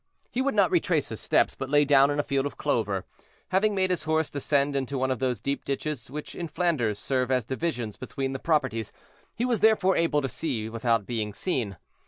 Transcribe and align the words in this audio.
He 0.31 0.41
would 0.41 0.55
not 0.55 0.71
retrace 0.71 1.09
his 1.09 1.19
steps, 1.19 1.53
but 1.53 1.69
lay 1.69 1.85
down 1.85 2.09
in 2.09 2.19
a 2.19 2.23
field 2.23 2.47
of 2.47 2.57
clover; 2.57 3.05
having 3.49 3.75
made 3.75 3.91
his 3.91 4.05
horse 4.05 4.31
descend 4.31 4.75
into 4.75 4.97
one 4.97 5.11
of 5.11 5.19
those 5.19 5.39
deep 5.39 5.63
ditches 5.63 6.09
which 6.09 6.33
in 6.33 6.47
Flanders 6.47 6.97
serve 6.97 7.29
as 7.29 7.45
divisions 7.45 7.97
between 7.97 8.33
the 8.33 8.39
properties, 8.39 8.91
he 9.35 9.45
was 9.45 9.59
therefore 9.59 9.95
able 9.95 10.23
to 10.23 10.27
see 10.27 10.67
without 10.69 11.05
being 11.05 11.33
seen. 11.33 11.77